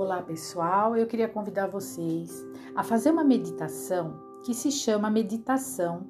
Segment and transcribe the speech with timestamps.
[0.00, 2.42] Olá pessoal, eu queria convidar vocês
[2.74, 6.06] a fazer uma meditação que se chama Meditação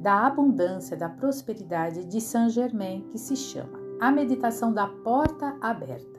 [0.00, 6.18] da Abundância, da Prosperidade de Saint Germain, que se chama a Meditação da Porta Aberta.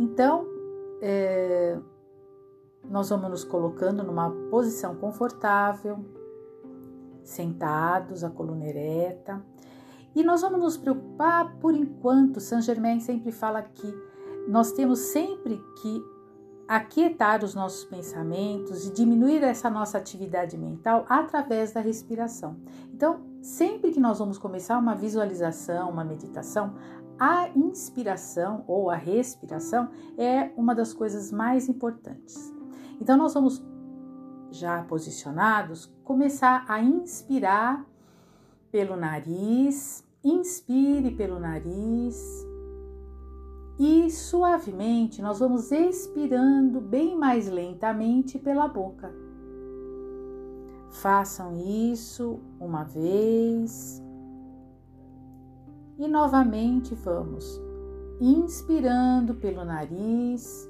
[0.00, 0.48] Então,
[1.00, 1.78] é,
[2.90, 6.04] nós vamos nos colocando numa posição confortável,
[7.22, 9.40] sentados, a coluna ereta,
[10.12, 12.40] e nós vamos nos preocupar por enquanto.
[12.40, 14.07] Saint Germain sempre fala que
[14.48, 16.02] nós temos sempre que
[16.66, 22.56] aquietar os nossos pensamentos e diminuir essa nossa atividade mental através da respiração.
[22.92, 26.74] Então, sempre que nós vamos começar uma visualização, uma meditação,
[27.18, 32.50] a inspiração ou a respiração é uma das coisas mais importantes.
[32.98, 33.62] Então, nós vamos,
[34.50, 37.84] já posicionados, começar a inspirar
[38.70, 42.47] pelo nariz, inspire pelo nariz
[43.78, 49.12] e suavemente nós vamos expirando bem mais lentamente pela boca.
[50.90, 54.02] Façam isso uma vez
[55.96, 57.60] e novamente vamos
[58.20, 60.68] inspirando pelo nariz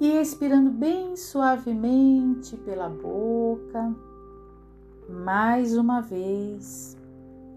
[0.00, 3.94] e expirando bem suavemente pela boca.
[5.08, 6.96] Mais uma vez,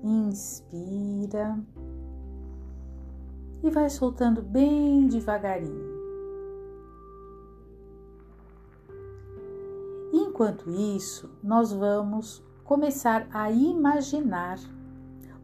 [0.04, 1.58] inspira
[3.64, 5.94] e vai soltando bem devagarinho.
[10.12, 14.60] Enquanto isso, nós vamos começar a imaginar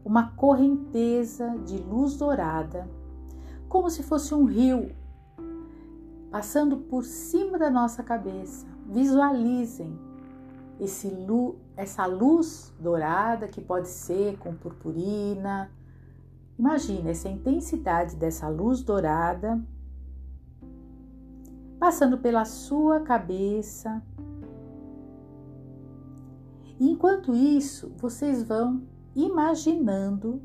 [0.04, 2.88] uma correnteza de luz dourada,
[3.68, 4.94] como se fosse um rio
[6.30, 8.66] passando por cima da nossa cabeça.
[8.86, 9.98] Visualizem
[10.78, 11.12] esse
[11.76, 15.70] essa luz dourada que pode ser com purpurina,
[16.60, 19.58] Imagine essa intensidade dessa luz dourada
[21.78, 24.02] passando pela sua cabeça.
[26.78, 28.82] Enquanto isso, vocês vão
[29.16, 30.42] imaginando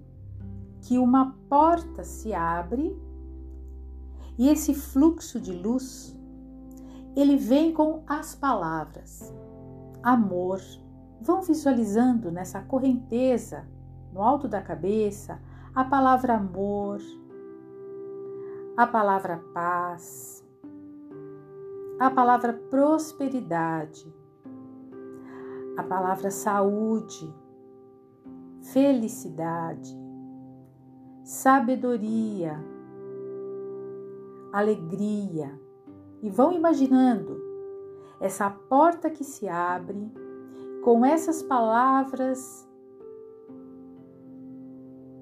[0.83, 2.97] que uma porta se abre
[4.37, 6.17] e esse fluxo de luz
[7.13, 9.35] ele vem com as palavras
[10.01, 10.61] amor.
[11.19, 13.67] Vão visualizando nessa correnteza
[14.13, 15.41] no alto da cabeça
[15.75, 17.01] a palavra amor,
[18.77, 20.41] a palavra paz,
[21.99, 24.15] a palavra prosperidade,
[25.75, 27.29] a palavra saúde,
[28.71, 29.93] felicidade,
[31.25, 32.57] sabedoria,
[34.53, 35.59] alegria.
[36.21, 37.37] E vão imaginando
[38.21, 40.09] essa porta que se abre
[40.85, 42.65] com essas palavras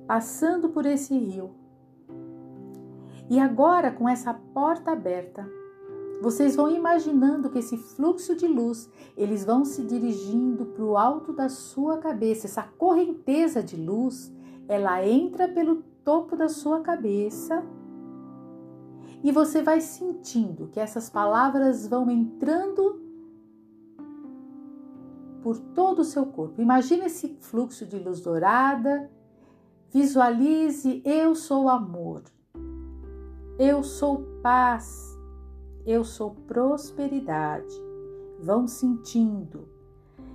[0.08, 1.52] passando por esse rio.
[3.30, 5.50] E agora, com essa porta aberta,
[6.22, 11.34] vocês vão imaginando que esse fluxo de luz, eles vão se dirigindo para o alto
[11.34, 12.48] da sua cabeça.
[12.48, 14.34] Essa correnteza de luz,
[14.68, 17.64] ela entra pelo topo da sua cabeça
[19.24, 23.02] e você vai sentindo que essas palavras vão entrando
[25.42, 26.62] por todo o seu corpo.
[26.62, 29.10] Imagina esse fluxo de luz dourada
[29.94, 32.24] Visualize: eu sou amor,
[33.60, 35.16] eu sou paz,
[35.86, 37.76] eu sou prosperidade.
[38.40, 39.70] Vão sentindo.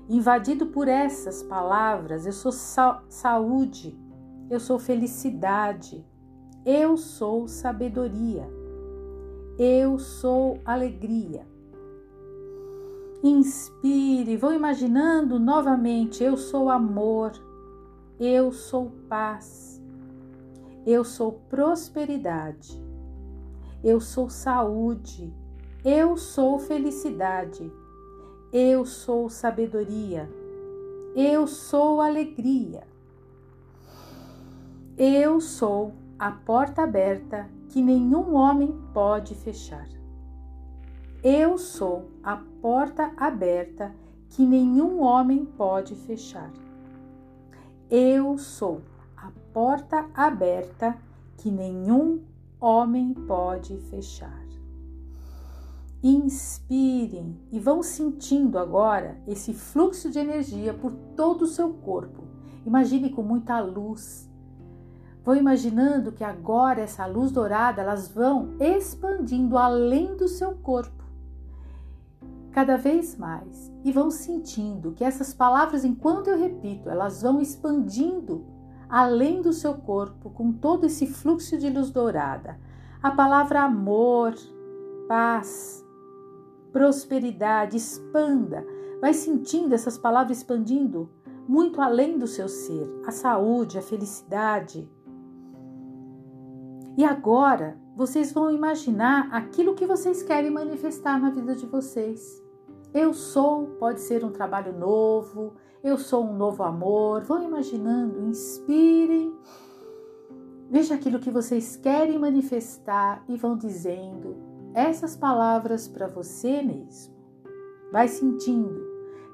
[0.08, 3.98] Invadido por essas palavras, eu sou sa saúde,
[4.48, 6.06] eu sou felicidade,
[6.64, 8.48] eu sou sabedoria,
[9.58, 11.44] eu sou alegria.
[13.24, 17.32] Inspire, vão imaginando novamente: eu sou amor,
[18.20, 19.80] eu sou paz.
[20.84, 22.82] Eu sou prosperidade.
[23.82, 25.32] Eu sou saúde.
[25.84, 27.72] Eu sou felicidade.
[28.52, 30.28] Eu sou sabedoria.
[31.14, 32.82] Eu sou alegria.
[34.96, 39.86] Eu sou a porta aberta que nenhum homem pode fechar.
[41.22, 43.94] Eu sou a porta aberta
[44.30, 46.50] que nenhum homem pode fechar.
[47.90, 48.82] Eu sou
[49.16, 50.94] a porta aberta
[51.38, 52.20] que nenhum
[52.60, 54.44] homem pode fechar.
[56.02, 62.24] Inspirem e vão sentindo agora esse fluxo de energia por todo o seu corpo.
[62.66, 64.30] Imagine com muita luz.
[65.24, 70.97] Vão imaginando que agora essa luz dourada elas vão expandindo além do seu corpo
[72.58, 78.44] cada vez mais e vão sentindo que essas palavras, enquanto eu repito, elas vão expandindo
[78.88, 82.58] além do seu corpo com todo esse fluxo de luz dourada.
[83.00, 84.34] A palavra amor,
[85.06, 85.86] paz,
[86.72, 88.66] prosperidade, expanda.
[89.00, 91.08] Vai sentindo essas palavras expandindo
[91.46, 94.90] muito além do seu ser, a saúde, a felicidade.
[96.96, 102.47] E agora vocês vão imaginar aquilo que vocês querem manifestar na vida de vocês.
[102.92, 107.22] Eu sou, pode ser um trabalho novo, eu sou um novo amor.
[107.22, 109.34] Vão imaginando, inspirem.
[110.70, 114.36] Veja aquilo que vocês querem manifestar e vão dizendo
[114.74, 117.14] essas palavras para você mesmo.
[117.90, 118.86] Vai sentindo,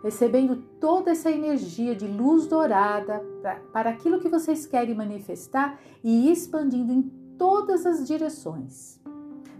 [0.02, 6.30] recebendo toda essa energia de luz dourada pra, para aquilo que vocês querem manifestar e
[6.30, 7.02] expandindo em
[7.36, 9.00] todas as direções,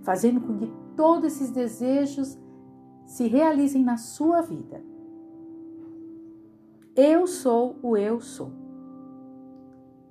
[0.03, 2.39] fazendo com que todos esses desejos
[3.05, 4.83] se realizem na sua vida.
[6.97, 8.53] Eu sou o eu sou.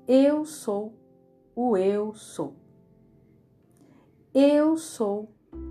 [0.07, 0.93] Eu sou
[1.55, 2.55] o eu sou.
[4.33, 5.29] Eu sou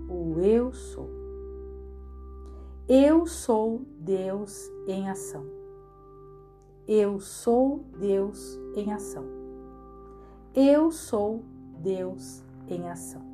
[0.09, 1.09] o eu sou.
[2.87, 5.45] Eu sou Deus em ação.
[6.87, 9.25] Eu sou Deus em ação.
[10.55, 11.43] Eu sou
[11.79, 13.32] Deus em ação.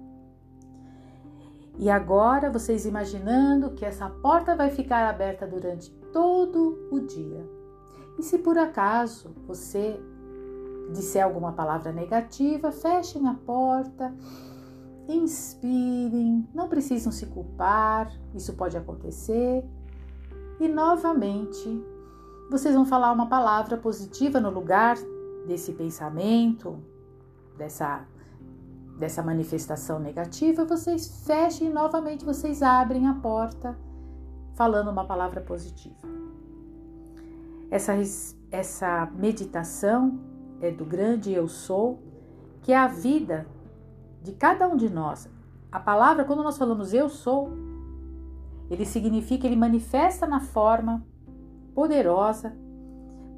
[1.80, 7.60] E agora vocês imaginando que essa porta vai ficar aberta durante todo o dia
[8.20, 9.98] e se por acaso você
[10.92, 14.14] disser alguma palavra negativa, fechem a porta,
[15.08, 19.64] inspirem, não precisam se culpar, isso pode acontecer.
[20.60, 21.82] E novamente,
[22.52, 24.98] vocês vão falar uma palavra positiva no lugar
[25.48, 26.78] desse pensamento,
[27.58, 28.06] dessa
[29.00, 33.78] dessa manifestação negativa, vocês fechem novamente, vocês abrem a porta
[34.56, 36.08] falando uma palavra positiva.
[37.72, 37.94] Essa,
[38.52, 40.20] essa meditação
[40.60, 42.04] é do grande eu sou,
[42.62, 43.48] que é a vida
[44.22, 45.30] de cada um de nós.
[45.72, 47.54] A palavra, quando nós falamos eu sou,
[48.70, 51.06] ele significa, ele manifesta na forma
[51.74, 52.54] poderosa,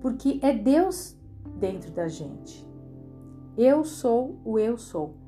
[0.02, 1.16] porque é Deus
[1.60, 2.68] dentro da gente.
[3.56, 5.22] Eu sou o eu sou.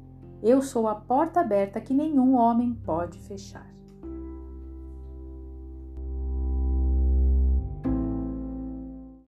[0.46, 3.66] Eu sou a porta aberta que nenhum homem pode fechar.